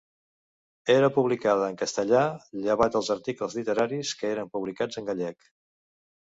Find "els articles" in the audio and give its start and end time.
3.01-3.57